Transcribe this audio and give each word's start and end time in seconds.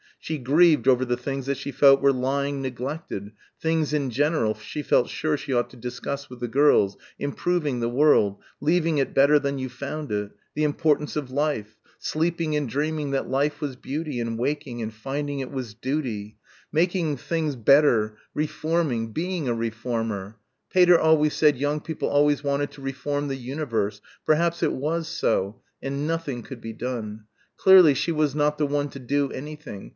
She 0.19 0.37
grieved 0.39 0.87
over 0.87 1.03
the 1.03 1.17
things 1.17 1.47
that 1.47 1.57
she 1.57 1.71
felt 1.71 1.99
were 2.01 2.13
lying 2.13 2.61
neglected, 2.61 3.31
"things 3.59 3.91
in 3.91 4.11
general" 4.11 4.53
she 4.55 4.81
felt 4.83 5.09
sure 5.09 5.35
she 5.35 5.53
ought 5.53 5.69
to 5.71 5.77
discuss 5.77 6.29
with 6.29 6.39
the 6.39 6.47
girls... 6.47 6.97
improving 7.19 7.79
the 7.79 7.89
world... 7.89 8.37
leaving 8.61 8.97
it 8.97 9.13
better 9.15 9.37
than 9.39 9.57
you 9.59 9.67
found 9.67 10.11
it... 10.11 10.31
the 10.55 10.63
importance 10.63 11.15
of 11.15 11.29
life... 11.31 11.75
sleeping 11.99 12.55
and 12.55 12.69
dreaming 12.69 13.11
that 13.11 13.29
life 13.29 13.61
was 13.61 13.75
beauty 13.75 14.19
and 14.19 14.37
waking 14.39 14.81
and 14.81 14.93
finding 14.93 15.39
it 15.39 15.51
was 15.51 15.73
duty... 15.73 16.37
making 16.71 17.17
things 17.17 17.55
better, 17.55 18.15
reforming... 18.35 19.11
being 19.11 19.47
a 19.47 19.53
reformer.... 19.53 20.35
Pater 20.71 20.99
always 20.99 21.35
said 21.35 21.57
young 21.57 21.79
people 21.79 22.09
always 22.09 22.43
wanted 22.43 22.71
to 22.71 22.81
reform 22.81 23.27
the 23.27 23.35
universe... 23.35 24.01
perhaps 24.25 24.63
it 24.63 24.73
was 24.73 25.07
so... 25.07 25.61
and 25.81 26.07
nothing 26.07 26.41
could 26.41 26.61
be 26.61 26.73
done. 26.73 27.25
Clearly 27.57 27.93
she 27.95 28.11
was 28.11 28.33
not 28.33 28.57
the 28.59 28.67
one 28.67 28.89
to 28.89 28.99
do 28.99 29.31
anything. 29.31 29.89